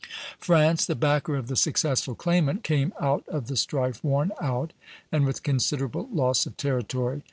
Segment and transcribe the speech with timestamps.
[0.39, 4.73] France, the backer of the successful claimant, came out of the strife worn out,
[5.11, 7.19] and with considerable loss of territory.